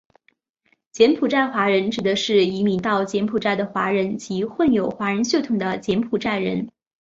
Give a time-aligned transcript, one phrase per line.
[0.91, 6.67] 柬埔寨华人指的是移民到柬埔寨的华人及混有华人血统的柬埔寨人。